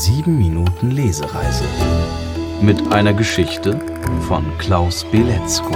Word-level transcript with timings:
7 0.00 0.38
Minuten 0.38 0.92
Lesereise 0.92 1.64
mit 2.62 2.92
einer 2.92 3.12
Geschichte 3.12 3.80
von 4.28 4.44
Klaus 4.56 5.04
Beletzko. 5.10 5.74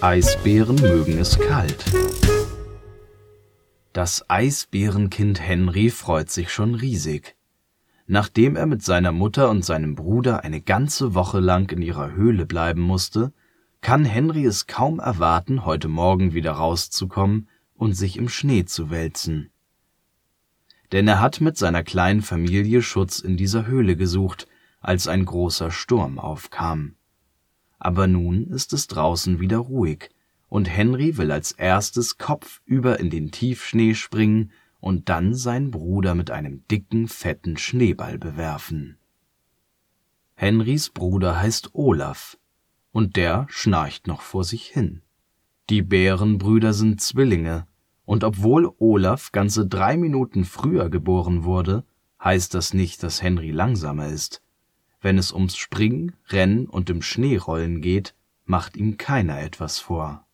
Eisbären 0.00 0.76
mögen 0.76 1.18
es 1.18 1.36
kalt. 1.36 1.84
Das 3.96 4.28
Eisbärenkind 4.28 5.40
Henry 5.40 5.88
freut 5.88 6.28
sich 6.28 6.52
schon 6.52 6.74
riesig. 6.74 7.34
Nachdem 8.06 8.54
er 8.54 8.66
mit 8.66 8.82
seiner 8.82 9.10
Mutter 9.10 9.48
und 9.48 9.64
seinem 9.64 9.94
Bruder 9.94 10.44
eine 10.44 10.60
ganze 10.60 11.14
Woche 11.14 11.40
lang 11.40 11.70
in 11.70 11.80
ihrer 11.80 12.12
Höhle 12.12 12.44
bleiben 12.44 12.82
musste, 12.82 13.32
kann 13.80 14.04
Henry 14.04 14.44
es 14.44 14.66
kaum 14.66 14.98
erwarten, 14.98 15.64
heute 15.64 15.88
Morgen 15.88 16.34
wieder 16.34 16.52
rauszukommen 16.52 17.48
und 17.72 17.94
sich 17.94 18.18
im 18.18 18.28
Schnee 18.28 18.66
zu 18.66 18.90
wälzen. 18.90 19.48
Denn 20.92 21.08
er 21.08 21.22
hat 21.22 21.40
mit 21.40 21.56
seiner 21.56 21.82
kleinen 21.82 22.20
Familie 22.20 22.82
Schutz 22.82 23.20
in 23.20 23.38
dieser 23.38 23.66
Höhle 23.66 23.96
gesucht, 23.96 24.46
als 24.82 25.08
ein 25.08 25.24
großer 25.24 25.70
Sturm 25.70 26.18
aufkam. 26.18 26.96
Aber 27.78 28.06
nun 28.06 28.48
ist 28.48 28.74
es 28.74 28.88
draußen 28.88 29.40
wieder 29.40 29.56
ruhig 29.56 30.10
und 30.48 30.68
Henry 30.68 31.16
will 31.16 31.30
als 31.30 31.52
erstes 31.52 32.18
kopfüber 32.18 33.00
in 33.00 33.10
den 33.10 33.30
Tiefschnee 33.30 33.94
springen 33.94 34.52
und 34.80 35.08
dann 35.08 35.34
seinen 35.34 35.70
Bruder 35.70 36.14
mit 36.14 36.30
einem 36.30 36.66
dicken, 36.68 37.08
fetten 37.08 37.56
Schneeball 37.56 38.18
bewerfen. 38.18 38.98
Henrys 40.34 40.90
Bruder 40.90 41.40
heißt 41.40 41.70
Olaf, 41.74 42.38
und 42.92 43.16
der 43.16 43.46
schnarcht 43.48 44.06
noch 44.06 44.20
vor 44.20 44.44
sich 44.44 44.66
hin. 44.66 45.02
Die 45.70 45.82
Bärenbrüder 45.82 46.72
sind 46.72 47.00
Zwillinge, 47.00 47.66
und 48.04 48.22
obwohl 48.22 48.72
Olaf 48.78 49.32
ganze 49.32 49.66
drei 49.66 49.96
Minuten 49.96 50.44
früher 50.44 50.90
geboren 50.90 51.44
wurde, 51.44 51.84
heißt 52.22 52.54
das 52.54 52.72
nicht, 52.72 53.02
dass 53.02 53.22
Henry 53.22 53.50
langsamer 53.50 54.08
ist. 54.08 54.42
Wenn 55.00 55.18
es 55.18 55.32
ums 55.32 55.56
Springen, 55.56 56.14
Rennen 56.28 56.66
und 56.66 56.88
im 56.90 57.02
Schneerollen 57.02 57.80
geht, 57.80 58.14
macht 58.44 58.76
ihm 58.76 58.96
keiner 58.96 59.40
etwas 59.40 59.78
vor. 59.78 60.25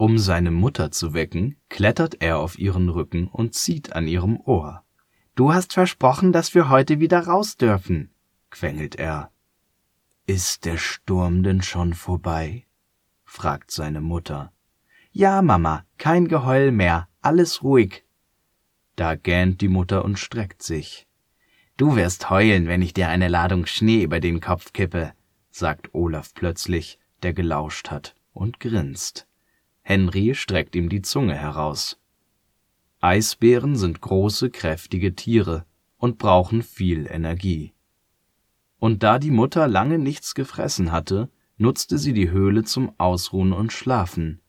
Um 0.00 0.16
seine 0.16 0.50
Mutter 0.50 0.90
zu 0.90 1.12
wecken, 1.12 1.56
klettert 1.68 2.22
er 2.22 2.38
auf 2.38 2.58
ihren 2.58 2.88
Rücken 2.88 3.28
und 3.28 3.54
zieht 3.54 3.92
an 3.92 4.08
ihrem 4.08 4.40
Ohr. 4.40 4.82
Du 5.34 5.52
hast 5.52 5.74
versprochen, 5.74 6.32
dass 6.32 6.54
wir 6.54 6.70
heute 6.70 7.00
wieder 7.00 7.26
raus 7.26 7.58
dürfen, 7.58 8.08
quengelt 8.48 8.94
er. 8.94 9.30
Ist 10.24 10.64
der 10.64 10.78
Sturm 10.78 11.42
denn 11.42 11.60
schon 11.60 11.92
vorbei? 11.92 12.64
fragt 13.26 13.72
seine 13.72 14.00
Mutter. 14.00 14.54
Ja, 15.12 15.42
Mama, 15.42 15.84
kein 15.98 16.28
Geheul 16.28 16.72
mehr, 16.72 17.06
alles 17.20 17.62
ruhig. 17.62 18.06
Da 18.96 19.16
gähnt 19.16 19.60
die 19.60 19.68
Mutter 19.68 20.02
und 20.02 20.18
streckt 20.18 20.62
sich. 20.62 21.08
Du 21.76 21.94
wirst 21.94 22.30
heulen, 22.30 22.68
wenn 22.68 22.80
ich 22.80 22.94
dir 22.94 23.10
eine 23.10 23.28
Ladung 23.28 23.66
Schnee 23.66 24.02
über 24.02 24.18
den 24.18 24.40
Kopf 24.40 24.72
kippe, 24.72 25.12
sagt 25.50 25.92
Olaf 25.92 26.32
plötzlich, 26.32 26.98
der 27.22 27.34
gelauscht 27.34 27.90
hat 27.90 28.14
und 28.32 28.60
grinst. 28.60 29.26
Henry 29.82 30.34
streckt 30.34 30.76
ihm 30.76 30.88
die 30.88 31.02
Zunge 31.02 31.34
heraus. 31.34 31.98
Eisbären 33.00 33.76
sind 33.76 34.00
große, 34.00 34.50
kräftige 34.50 35.14
Tiere 35.14 35.64
und 35.96 36.18
brauchen 36.18 36.62
viel 36.62 37.06
Energie. 37.10 37.72
Und 38.78 39.02
da 39.02 39.18
die 39.18 39.30
Mutter 39.30 39.68
lange 39.68 39.98
nichts 39.98 40.34
gefressen 40.34 40.92
hatte, 40.92 41.30
nutzte 41.56 41.98
sie 41.98 42.12
die 42.12 42.30
Höhle 42.30 42.64
zum 42.64 42.92
Ausruhen 42.98 43.52
und 43.52 43.72
Schlafen. 43.72 44.40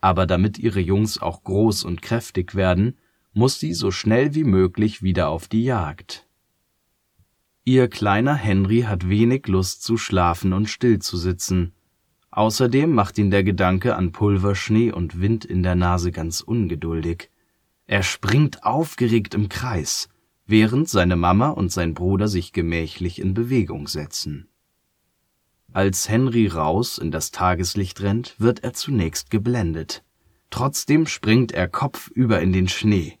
Aber 0.00 0.26
damit 0.26 0.58
ihre 0.58 0.80
Jungs 0.80 1.18
auch 1.18 1.44
groß 1.44 1.84
und 1.84 2.02
kräftig 2.02 2.54
werden, 2.54 2.96
muss 3.32 3.60
sie 3.60 3.74
so 3.74 3.90
schnell 3.90 4.34
wie 4.34 4.44
möglich 4.44 5.02
wieder 5.02 5.28
auf 5.28 5.46
die 5.46 5.64
Jagd. 5.64 6.26
Ihr 7.64 7.88
kleiner 7.88 8.34
Henry 8.34 8.82
hat 8.82 9.08
wenig 9.08 9.46
Lust 9.46 9.84
zu 9.84 9.96
schlafen 9.96 10.52
und 10.52 10.68
still 10.68 10.98
zu 10.98 11.16
sitzen, 11.16 11.72
Außerdem 12.30 12.92
macht 12.92 13.18
ihn 13.18 13.30
der 13.30 13.42
Gedanke 13.42 13.96
an 13.96 14.12
Pulverschnee 14.12 14.92
und 14.92 15.20
Wind 15.20 15.44
in 15.44 15.62
der 15.62 15.74
Nase 15.74 16.12
ganz 16.12 16.40
ungeduldig. 16.40 17.30
Er 17.86 18.04
springt 18.04 18.64
aufgeregt 18.64 19.34
im 19.34 19.48
Kreis, 19.48 20.08
während 20.46 20.88
seine 20.88 21.16
Mama 21.16 21.48
und 21.48 21.72
sein 21.72 21.94
Bruder 21.94 22.28
sich 22.28 22.52
gemächlich 22.52 23.20
in 23.20 23.34
Bewegung 23.34 23.88
setzen. 23.88 24.48
Als 25.72 26.08
Henry 26.08 26.46
raus 26.46 26.98
in 26.98 27.10
das 27.10 27.30
Tageslicht 27.30 28.00
rennt, 28.00 28.34
wird 28.38 28.62
er 28.64 28.74
zunächst 28.74 29.30
geblendet. 29.30 30.04
Trotzdem 30.50 31.06
springt 31.06 31.52
er 31.52 31.68
kopfüber 31.68 32.40
in 32.40 32.52
den 32.52 32.68
Schnee. 32.68 33.18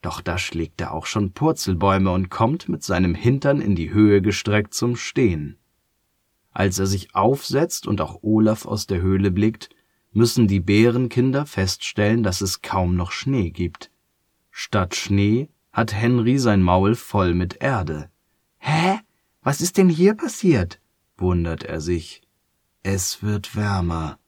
Doch 0.00 0.20
da 0.20 0.38
schlägt 0.38 0.80
er 0.80 0.92
auch 0.92 1.06
schon 1.06 1.32
Purzelbäume 1.32 2.10
und 2.10 2.30
kommt 2.30 2.68
mit 2.68 2.82
seinem 2.82 3.14
Hintern 3.14 3.60
in 3.60 3.74
die 3.74 3.92
Höhe 3.92 4.22
gestreckt 4.22 4.72
zum 4.72 4.96
Stehen. 4.96 5.58
Als 6.56 6.78
er 6.78 6.86
sich 6.86 7.14
aufsetzt 7.14 7.86
und 7.86 8.00
auch 8.00 8.22
Olaf 8.22 8.64
aus 8.64 8.86
der 8.86 9.02
Höhle 9.02 9.30
blickt, 9.30 9.68
müssen 10.12 10.48
die 10.48 10.60
Bärenkinder 10.60 11.44
feststellen, 11.44 12.22
dass 12.22 12.40
es 12.40 12.62
kaum 12.62 12.96
noch 12.96 13.12
Schnee 13.12 13.50
gibt. 13.50 13.90
Statt 14.50 14.96
Schnee 14.96 15.50
hat 15.70 15.92
Henry 15.92 16.38
sein 16.38 16.62
Maul 16.62 16.94
voll 16.94 17.34
mit 17.34 17.60
Erde. 17.60 18.08
Hä? 18.56 19.00
Was 19.42 19.60
ist 19.60 19.76
denn 19.76 19.90
hier 19.90 20.14
passiert? 20.14 20.80
wundert 21.18 21.62
er 21.62 21.82
sich. 21.82 22.22
Es 22.82 23.22
wird 23.22 23.54
wärmer, 23.54 24.18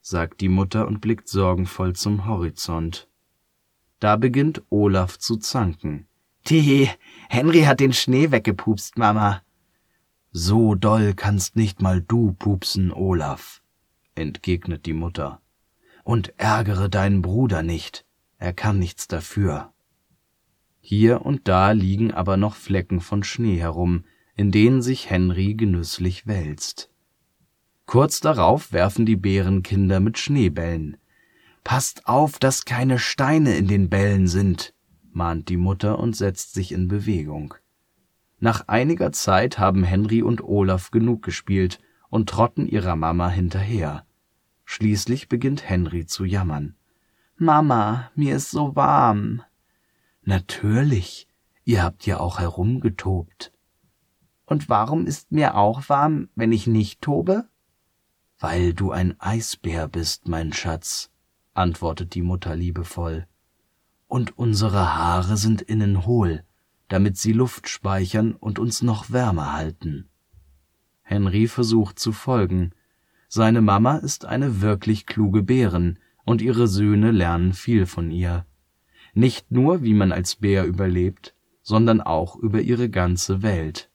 sagt 0.00 0.40
die 0.40 0.48
Mutter 0.48 0.86
und 0.86 1.00
blickt 1.00 1.28
sorgenvoll 1.28 1.94
zum 1.96 2.26
Horizont. 2.26 3.08
Da 3.98 4.14
beginnt 4.14 4.62
Olaf 4.70 5.18
zu 5.18 5.36
zanken. 5.36 6.06
Tihi, 6.44 6.90
Henry 7.28 7.62
hat 7.62 7.80
den 7.80 7.92
Schnee 7.92 8.30
weggepupst, 8.30 8.98
Mama. 8.98 9.42
So 10.32 10.74
doll 10.74 11.12
kannst 11.14 11.56
nicht 11.56 11.82
mal 11.82 12.00
du 12.00 12.32
pupsen, 12.32 12.90
Olaf, 12.90 13.62
entgegnet 14.14 14.86
die 14.86 14.94
Mutter. 14.94 15.42
Und 16.04 16.32
ärgere 16.38 16.88
deinen 16.88 17.20
Bruder 17.20 17.62
nicht, 17.62 18.06
er 18.38 18.54
kann 18.54 18.78
nichts 18.78 19.06
dafür. 19.06 19.72
Hier 20.80 21.26
und 21.26 21.48
da 21.48 21.72
liegen 21.72 22.12
aber 22.12 22.38
noch 22.38 22.56
Flecken 22.56 23.00
von 23.00 23.22
Schnee 23.22 23.58
herum, 23.58 24.04
in 24.34 24.50
denen 24.50 24.80
sich 24.80 25.10
Henry 25.10 25.54
genüsslich 25.54 26.26
wälzt. 26.26 26.90
Kurz 27.84 28.20
darauf 28.20 28.72
werfen 28.72 29.04
die 29.04 29.16
Bärenkinder 29.16 30.00
mit 30.00 30.16
Schneebällen. 30.16 30.96
Passt 31.62 32.06
auf, 32.06 32.38
dass 32.38 32.64
keine 32.64 32.98
Steine 32.98 33.54
in 33.56 33.68
den 33.68 33.90
Bällen 33.90 34.26
sind, 34.26 34.72
mahnt 35.12 35.50
die 35.50 35.58
Mutter 35.58 35.98
und 35.98 36.16
setzt 36.16 36.54
sich 36.54 36.72
in 36.72 36.88
Bewegung. 36.88 37.54
Nach 38.42 38.66
einiger 38.66 39.12
Zeit 39.12 39.60
haben 39.60 39.84
Henry 39.84 40.20
und 40.20 40.42
Olaf 40.42 40.90
genug 40.90 41.22
gespielt 41.22 41.78
und 42.10 42.28
trotten 42.28 42.66
ihrer 42.66 42.96
Mama 42.96 43.28
hinterher. 43.28 44.04
Schließlich 44.64 45.28
beginnt 45.28 45.70
Henry 45.70 46.06
zu 46.06 46.24
jammern. 46.24 46.74
Mama, 47.36 48.10
mir 48.16 48.34
ist 48.34 48.50
so 48.50 48.74
warm. 48.74 49.44
Natürlich, 50.24 51.28
ihr 51.62 51.84
habt 51.84 52.04
ja 52.04 52.18
auch 52.18 52.40
herumgetobt. 52.40 53.52
Und 54.44 54.68
warum 54.68 55.06
ist 55.06 55.30
mir 55.30 55.54
auch 55.54 55.88
warm, 55.88 56.28
wenn 56.34 56.50
ich 56.50 56.66
nicht 56.66 57.00
tobe? 57.00 57.46
Weil 58.40 58.74
du 58.74 58.90
ein 58.90 59.14
Eisbär 59.20 59.86
bist, 59.86 60.26
mein 60.26 60.52
Schatz, 60.52 61.12
antwortet 61.54 62.16
die 62.16 62.22
Mutter 62.22 62.56
liebevoll. 62.56 63.28
Und 64.08 64.36
unsere 64.36 64.96
Haare 64.96 65.36
sind 65.36 65.62
innen 65.62 66.06
hohl, 66.06 66.42
damit 66.92 67.16
sie 67.16 67.32
Luft 67.32 67.70
speichern 67.70 68.34
und 68.34 68.58
uns 68.58 68.82
noch 68.82 69.10
wärmer 69.10 69.54
halten. 69.54 70.10
Henry 71.00 71.48
versucht 71.48 71.98
zu 71.98 72.12
folgen. 72.12 72.74
Seine 73.28 73.62
Mama 73.62 73.96
ist 73.96 74.26
eine 74.26 74.60
wirklich 74.60 75.06
kluge 75.06 75.42
Bärin, 75.42 75.98
und 76.26 76.42
ihre 76.42 76.68
Söhne 76.68 77.10
lernen 77.10 77.54
viel 77.54 77.86
von 77.86 78.10
ihr. 78.10 78.44
Nicht 79.14 79.50
nur, 79.50 79.82
wie 79.82 79.94
man 79.94 80.12
als 80.12 80.36
Bär 80.36 80.66
überlebt, 80.66 81.34
sondern 81.62 82.02
auch 82.02 82.36
über 82.36 82.60
ihre 82.60 82.90
ganze 82.90 83.40
Welt. 83.40 83.88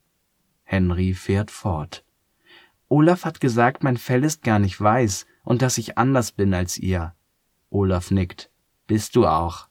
Henry 0.64 1.14
fährt 1.14 1.52
fort. 1.52 2.04
Olaf 2.90 3.26
hat 3.26 3.40
gesagt, 3.40 3.84
mein 3.84 3.98
Fell 3.98 4.24
ist 4.24 4.42
gar 4.42 4.58
nicht 4.58 4.82
weiß 4.82 5.28
und 5.44 5.62
dass 5.62 5.78
ich 5.78 6.00
anders 6.00 6.32
bin 6.32 6.52
als 6.56 6.80
ihr. 6.80 7.14
Olaf 7.70 8.10
nickt. 8.10 8.50
Bist 8.88 9.16
du 9.16 9.28
auch? 9.28 9.68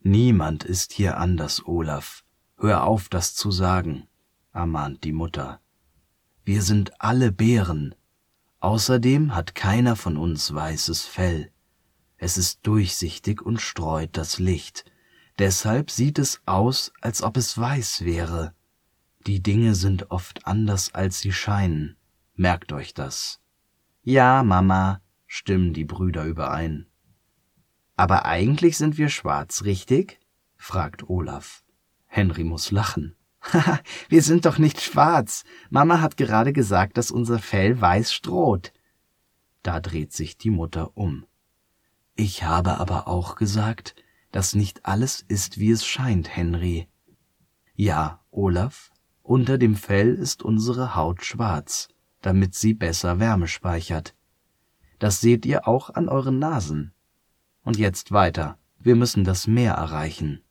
Niemand 0.00 0.64
ist 0.64 0.92
hier 0.92 1.18
anders, 1.18 1.64
Olaf. 1.64 2.25
Hör 2.58 2.84
auf, 2.84 3.08
das 3.10 3.34
zu 3.34 3.50
sagen, 3.50 4.08
ermahnt 4.52 5.04
die 5.04 5.12
Mutter. 5.12 5.60
Wir 6.44 6.62
sind 6.62 7.00
alle 7.00 7.30
Bären. 7.30 7.94
Außerdem 8.60 9.34
hat 9.34 9.54
keiner 9.54 9.94
von 9.94 10.16
uns 10.16 10.54
weißes 10.54 11.04
Fell. 11.04 11.50
Es 12.16 12.38
ist 12.38 12.60
durchsichtig 12.62 13.42
und 13.42 13.60
streut 13.60 14.16
das 14.16 14.38
Licht. 14.38 14.84
Deshalb 15.38 15.90
sieht 15.90 16.18
es 16.18 16.40
aus, 16.46 16.92
als 17.02 17.22
ob 17.22 17.36
es 17.36 17.58
weiß 17.58 18.04
wäre. 18.06 18.54
Die 19.26 19.42
Dinge 19.42 19.74
sind 19.74 20.10
oft 20.10 20.46
anders, 20.46 20.94
als 20.94 21.20
sie 21.20 21.32
scheinen. 21.32 21.96
Merkt 22.36 22.72
euch 22.72 22.94
das. 22.94 23.40
Ja, 24.02 24.42
Mama, 24.42 25.02
stimmen 25.26 25.74
die 25.74 25.84
Brüder 25.84 26.24
überein. 26.24 26.86
Aber 27.96 28.24
eigentlich 28.24 28.78
sind 28.78 28.96
wir 28.96 29.10
schwarz, 29.10 29.64
richtig? 29.64 30.20
fragt 30.56 31.10
Olaf. 31.10 31.65
Henry 32.16 32.44
muss 32.44 32.70
lachen. 32.70 33.14
Haha, 33.42 33.78
wir 34.08 34.22
sind 34.22 34.46
doch 34.46 34.56
nicht 34.56 34.80
schwarz. 34.80 35.44
Mama 35.68 36.00
hat 36.00 36.16
gerade 36.16 36.54
gesagt, 36.54 36.96
dass 36.96 37.10
unser 37.10 37.38
Fell 37.38 37.78
weiß 37.78 38.10
stroht. 38.12 38.72
Da 39.62 39.80
dreht 39.80 40.14
sich 40.14 40.38
die 40.38 40.48
Mutter 40.48 40.96
um. 40.96 41.26
Ich 42.14 42.42
habe 42.42 42.80
aber 42.80 43.06
auch 43.06 43.36
gesagt, 43.36 43.94
dass 44.32 44.54
nicht 44.54 44.86
alles 44.86 45.24
ist, 45.28 45.58
wie 45.58 45.70
es 45.70 45.84
scheint, 45.84 46.34
Henry. 46.34 46.88
Ja, 47.74 48.24
Olaf, 48.30 48.92
unter 49.22 49.58
dem 49.58 49.76
Fell 49.76 50.14
ist 50.14 50.42
unsere 50.42 50.94
Haut 50.96 51.22
schwarz, 51.22 51.88
damit 52.22 52.54
sie 52.54 52.72
besser 52.72 53.18
Wärme 53.18 53.46
speichert. 53.46 54.14
Das 54.98 55.20
seht 55.20 55.44
ihr 55.44 55.68
auch 55.68 55.90
an 55.90 56.08
euren 56.08 56.38
Nasen. 56.38 56.94
Und 57.62 57.76
jetzt 57.76 58.10
weiter. 58.10 58.58
Wir 58.78 58.96
müssen 58.96 59.24
das 59.24 59.46
Meer 59.46 59.74
erreichen. 59.74 60.45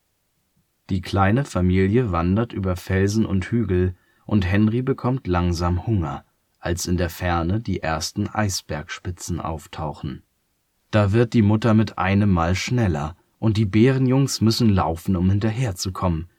Die 0.90 1.02
kleine 1.02 1.46
Familie 1.46 2.12
wandert 2.12 2.54
über 2.54 2.76
Felsen 2.76 3.26
und 3.26 3.46
Hügel, 3.46 3.96
und 4.26 4.46
Henry 4.46 4.82
bekommt 4.82 5.28
langsam 5.28 5.86
Hunger, 5.88 6.26
als 6.60 6.86
in 6.88 6.98
der 6.98 7.10
Ferne 7.10 7.60
die 7.60 7.82
ersten 7.82 8.28
Eisbergspitzen 8.28 9.40
auftauchen. 9.40 10.24
Da 10.92 11.12
wird 11.12 11.34
die 11.34 11.42
Mutter 11.42 11.74
mit 11.74 11.98
einem 11.98 12.32
Mal 12.32 12.56
schneller, 12.56 13.16
und 13.40 13.58
die 13.58 13.66
Bärenjungs 13.66 14.42
müssen 14.42 14.70
laufen, 14.70 15.16
um 15.16 15.30
hinterherzukommen. 15.30 16.30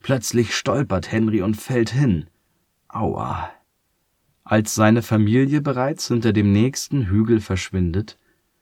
Plötzlich 0.00 0.54
stolpert 0.54 1.10
Henry 1.10 1.42
und 1.42 1.56
fällt 1.56 1.90
hin. 1.90 2.26
Aua. 2.88 3.50
Als 4.44 4.74
seine 4.74 5.02
Familie 5.02 5.60
bereits 5.60 6.08
hinter 6.08 6.32
dem 6.32 6.52
nächsten 6.52 7.06
Hügel 7.06 7.40
verschwindet, 7.40 8.16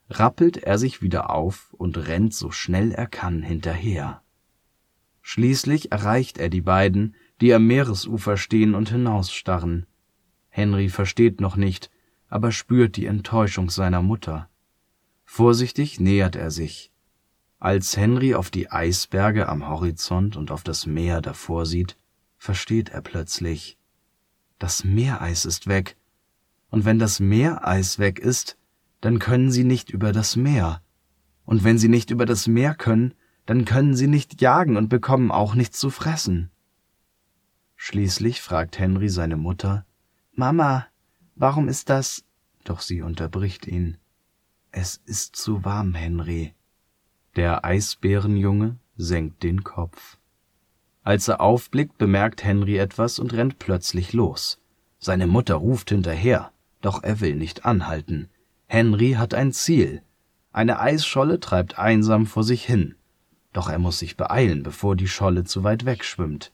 rappelt 0.09 0.57
er 0.57 0.79
sich 0.79 1.01
wieder 1.03 1.29
auf 1.29 1.73
und 1.73 2.07
rennt 2.07 2.33
so 2.33 2.51
schnell 2.51 2.91
er 2.91 3.07
kann 3.07 3.43
hinterher. 3.43 4.21
Schließlich 5.27 5.91
erreicht 5.91 6.37
er 6.37 6.49
die 6.49 6.61
beiden, 6.61 7.15
die 7.41 7.51
am 7.51 7.65
Meeresufer 7.65 8.37
stehen 8.37 8.75
und 8.75 8.89
hinausstarren. 8.89 9.87
Henry 10.49 10.87
versteht 10.87 11.41
noch 11.41 11.55
nicht, 11.55 11.89
aber 12.29 12.51
spürt 12.51 12.95
die 12.95 13.07
Enttäuschung 13.07 13.71
seiner 13.71 14.03
Mutter. 14.03 14.51
Vorsichtig 15.23 15.99
nähert 15.99 16.35
er 16.35 16.51
sich. 16.51 16.91
Als 17.57 17.97
Henry 17.97 18.35
auf 18.35 18.51
die 18.51 18.69
Eisberge 18.69 19.49
am 19.49 19.67
Horizont 19.67 20.37
und 20.37 20.51
auf 20.51 20.61
das 20.61 20.85
Meer 20.85 21.21
davor 21.21 21.65
sieht, 21.65 21.97
versteht 22.37 22.89
er 22.89 23.01
plötzlich. 23.01 23.79
Das 24.59 24.83
Meereis 24.83 25.45
ist 25.45 25.65
weg. 25.65 25.97
Und 26.69 26.85
wenn 26.85 26.99
das 26.99 27.19
Meereis 27.19 27.97
weg 27.97 28.19
ist, 28.19 28.59
dann 29.01 29.17
können 29.17 29.51
sie 29.51 29.63
nicht 29.63 29.89
über 29.89 30.11
das 30.11 30.35
Meer. 30.35 30.83
Und 31.45 31.63
wenn 31.63 31.79
sie 31.79 31.89
nicht 31.89 32.11
über 32.11 32.27
das 32.27 32.45
Meer 32.45 32.75
können, 32.75 33.15
dann 33.45 33.65
können 33.65 33.95
sie 33.95 34.07
nicht 34.07 34.41
jagen 34.41 34.75
und 34.77 34.89
bekommen 34.89 35.31
auch 35.31 35.55
nichts 35.55 35.79
zu 35.79 35.89
fressen. 35.89 36.49
Schließlich 37.75 38.41
fragt 38.41 38.79
Henry 38.79 39.09
seine 39.09 39.37
Mutter 39.37 39.85
Mama, 40.33 40.87
warum 41.35 41.67
ist 41.67 41.89
das? 41.89 42.23
Doch 42.63 42.81
sie 42.81 43.01
unterbricht 43.01 43.67
ihn. 43.67 43.97
Es 44.71 45.01
ist 45.05 45.35
zu 45.35 45.63
warm, 45.63 45.93
Henry. 45.93 46.53
Der 47.35 47.63
Eisbärenjunge 47.63 48.77
senkt 48.97 49.43
den 49.43 49.63
Kopf. 49.63 50.17
Als 51.03 51.27
er 51.27 51.41
aufblickt, 51.41 51.97
bemerkt 51.97 52.43
Henry 52.43 52.77
etwas 52.77 53.19
und 53.19 53.33
rennt 53.33 53.59
plötzlich 53.59 54.13
los. 54.13 54.59
Seine 54.97 55.27
Mutter 55.27 55.55
ruft 55.55 55.89
hinterher, 55.91 56.51
doch 56.81 57.03
er 57.03 57.19
will 57.19 57.35
nicht 57.35 57.65
anhalten. 57.65 58.29
Henry 58.65 59.11
hat 59.11 59.35
ein 59.35 59.53
Ziel. 59.53 60.01
Eine 60.51 60.79
Eisscholle 60.79 61.39
treibt 61.39 61.77
einsam 61.77 62.25
vor 62.25 62.43
sich 62.43 62.65
hin 62.65 62.95
doch 63.55 63.69
er 63.69 63.79
muss 63.79 63.99
sich 63.99 64.17
beeilen, 64.17 64.63
bevor 64.63 64.95
die 64.95 65.07
Scholle 65.07 65.43
zu 65.43 65.63
weit 65.63 65.85
wegschwimmt. 65.85 66.51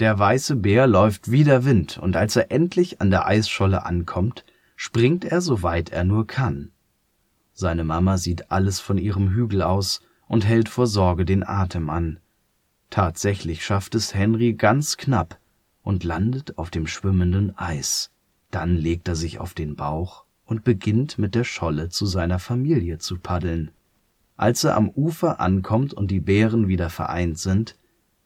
Der 0.00 0.18
weiße 0.18 0.56
Bär 0.56 0.86
läuft 0.88 1.30
wie 1.30 1.44
der 1.44 1.64
Wind, 1.64 1.98
und 1.98 2.16
als 2.16 2.34
er 2.34 2.50
endlich 2.50 3.00
an 3.00 3.10
der 3.10 3.26
Eisscholle 3.26 3.86
ankommt, 3.86 4.44
springt 4.74 5.24
er 5.24 5.40
so 5.40 5.62
weit 5.62 5.90
er 5.90 6.02
nur 6.02 6.26
kann. 6.26 6.72
Seine 7.52 7.84
Mama 7.84 8.18
sieht 8.18 8.50
alles 8.50 8.80
von 8.80 8.98
ihrem 8.98 9.30
Hügel 9.30 9.62
aus 9.62 10.00
und 10.26 10.44
hält 10.44 10.68
vor 10.68 10.88
Sorge 10.88 11.24
den 11.24 11.46
Atem 11.46 11.88
an. 11.88 12.18
Tatsächlich 12.90 13.64
schafft 13.64 13.94
es 13.94 14.14
Henry 14.14 14.54
ganz 14.54 14.96
knapp 14.96 15.38
und 15.82 16.02
landet 16.02 16.58
auf 16.58 16.70
dem 16.70 16.88
schwimmenden 16.88 17.56
Eis. 17.56 18.10
Dann 18.50 18.76
legt 18.76 19.06
er 19.06 19.14
sich 19.14 19.38
auf 19.38 19.54
den 19.54 19.76
Bauch 19.76 20.24
und 20.44 20.64
beginnt 20.64 21.18
mit 21.18 21.36
der 21.36 21.44
Scholle 21.44 21.90
zu 21.90 22.06
seiner 22.06 22.40
Familie 22.40 22.98
zu 22.98 23.18
paddeln. 23.18 23.70
Als 24.36 24.64
er 24.64 24.76
am 24.76 24.88
Ufer 24.88 25.40
ankommt 25.40 25.94
und 25.94 26.10
die 26.10 26.20
Bären 26.20 26.68
wieder 26.68 26.90
vereint 26.90 27.38
sind, 27.38 27.78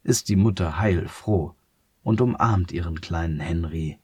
ist 0.02 0.28
die 0.28 0.36
Mutter 0.36 0.78
heilfroh 0.78 1.54
und 2.02 2.20
umarmt 2.20 2.72
ihren 2.72 3.00
kleinen 3.00 3.40
Henry. 3.40 3.98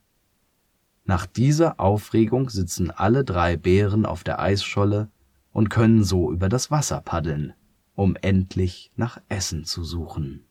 Nach 1.03 1.25
dieser 1.25 1.79
Aufregung 1.79 2.49
sitzen 2.49 2.91
alle 2.91 3.23
drei 3.23 3.57
Bären 3.57 4.05
auf 4.05 4.23
der 4.23 4.39
Eisscholle 4.39 5.09
und 5.51 5.69
können 5.69 6.03
so 6.03 6.31
über 6.31 6.49
das 6.49 6.71
Wasser 6.71 7.01
paddeln, 7.01 7.53
um 7.95 8.15
endlich 8.21 8.91
nach 8.95 9.19
Essen 9.29 9.65
zu 9.65 9.83
suchen 9.83 10.45